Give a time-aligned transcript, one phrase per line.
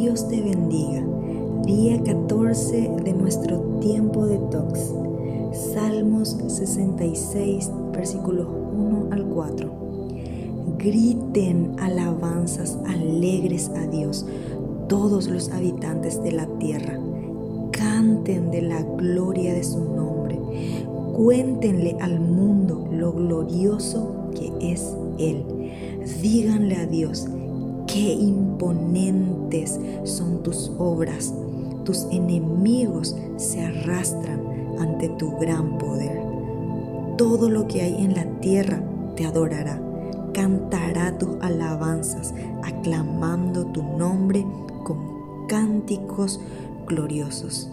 [0.00, 1.04] Dios te bendiga.
[1.66, 4.94] Día 14 de nuestro tiempo de tox.
[5.74, 9.70] Salmos 66, versículos 1 al 4.
[10.78, 14.24] Griten alabanzas alegres a Dios
[14.88, 16.98] todos los habitantes de la tierra.
[17.70, 20.40] Canten de la gloria de su nombre.
[21.12, 25.44] Cuéntenle al mundo lo glorioso que es Él.
[26.22, 27.28] Díganle a Dios,
[28.00, 31.34] qué imponentes son tus obras.
[31.84, 34.40] Tus enemigos se arrastran
[34.78, 36.22] ante tu gran poder.
[37.18, 38.82] Todo lo que hay en la tierra
[39.16, 39.82] te adorará,
[40.32, 42.32] cantará tus alabanzas,
[42.62, 44.46] aclamando tu nombre
[44.82, 46.40] con cánticos
[46.86, 47.70] gloriosos.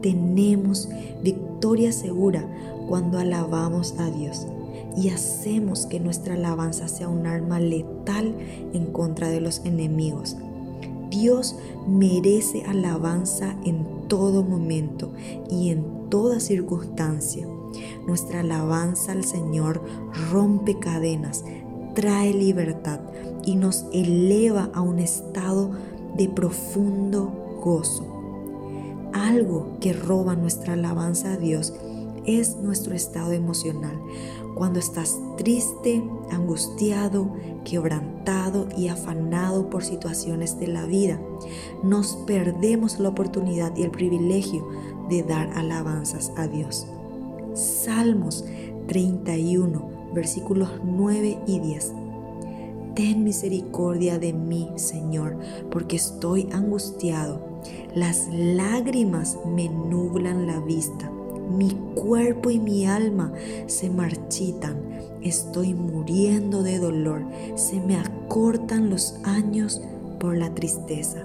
[0.00, 0.88] Tenemos
[1.24, 2.46] victoria segura
[2.86, 4.46] cuando alabamos a Dios
[4.96, 8.34] y hacemos que nuestra alabanza sea un arma letal
[8.72, 10.36] en contra de los enemigos.
[11.10, 15.12] Dios merece alabanza en todo momento
[15.50, 17.46] y en toda circunstancia.
[18.06, 19.82] Nuestra alabanza al Señor
[20.30, 21.44] rompe cadenas,
[21.94, 23.00] trae libertad
[23.44, 25.70] y nos eleva a un estado
[26.16, 28.06] de profundo gozo.
[29.12, 31.72] Algo que roba nuestra alabanza a Dios
[32.26, 34.00] es nuestro estado emocional.
[34.54, 37.32] Cuando estás triste, angustiado,
[37.64, 41.20] quebrantado y afanado por situaciones de la vida,
[41.82, 44.66] nos perdemos la oportunidad y el privilegio
[45.08, 46.86] de dar alabanzas a Dios.
[47.54, 48.44] Salmos
[48.86, 51.92] 31, versículos 9 y 10.
[52.94, 55.36] Ten misericordia de mí, Señor,
[55.70, 57.40] porque estoy angustiado.
[57.94, 61.10] Las lágrimas me nublan la vista.
[61.50, 63.32] Mi cuerpo y mi alma
[63.66, 64.76] se marchitan.
[65.22, 67.22] Estoy muriendo de dolor.
[67.54, 69.80] Se me acortan los años
[70.18, 71.24] por la tristeza.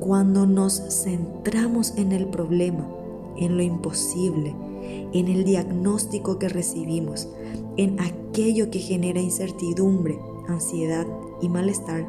[0.00, 2.88] Cuando nos centramos en el problema,
[3.36, 4.54] en lo imposible,
[5.12, 7.28] en el diagnóstico que recibimos,
[7.76, 10.18] en aquello que genera incertidumbre,
[10.48, 11.06] ansiedad
[11.42, 12.06] y malestar,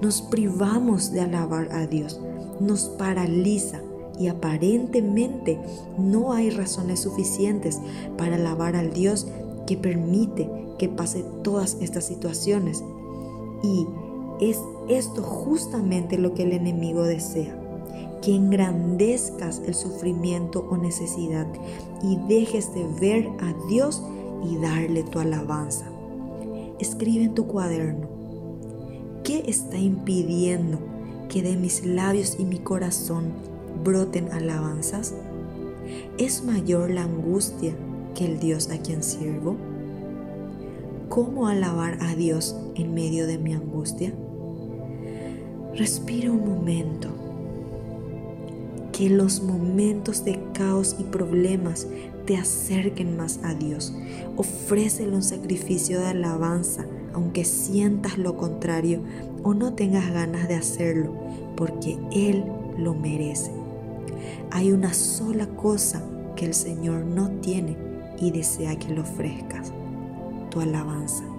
[0.00, 2.20] nos privamos de alabar a Dios,
[2.60, 3.82] nos paraliza
[4.18, 5.58] y aparentemente
[5.98, 7.80] no hay razones suficientes
[8.16, 9.26] para alabar al Dios
[9.66, 12.82] que permite que pase todas estas situaciones.
[13.62, 13.86] Y
[14.40, 14.58] es
[14.88, 17.56] esto justamente lo que el enemigo desea,
[18.20, 21.46] que engrandezcas el sufrimiento o necesidad
[22.02, 24.02] y dejes de ver a Dios
[24.44, 25.86] y darle tu alabanza.
[26.80, 28.08] Escribe en tu cuaderno,
[29.22, 30.78] ¿qué está impidiendo
[31.28, 33.32] que de mis labios y mi corazón
[33.84, 35.14] broten alabanzas?
[36.18, 37.74] ¿Es mayor la angustia
[38.14, 39.56] que el Dios a quien sirvo?
[41.08, 44.12] ¿Cómo alabar a Dios en medio de mi angustia?
[45.74, 47.08] Respira un momento.
[48.92, 51.86] Que los momentos de caos y problemas
[52.26, 53.94] te acerquen más a Dios.
[54.36, 59.00] Ofrécele un sacrificio de alabanza, aunque sientas lo contrario
[59.42, 61.12] o no tengas ganas de hacerlo,
[61.56, 62.44] porque Él
[62.78, 63.61] lo merece.
[64.50, 66.02] Hay una sola cosa
[66.36, 67.76] que el Señor no tiene
[68.18, 69.72] y desea que le ofrezcas,
[70.50, 71.31] tu alabanza.